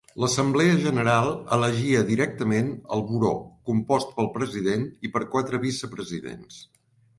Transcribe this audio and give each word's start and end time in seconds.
L'Assemblea 0.21 0.77
general 0.85 1.27
elegia 1.57 2.01
directament 2.07 2.71
el 2.97 3.05
Buró 3.11 3.33
compost 3.71 4.17
pel 4.17 4.33
President 4.41 4.89
i 5.11 5.15
per 5.19 5.25
quatre 5.37 5.63
vicepresidents. 5.71 6.61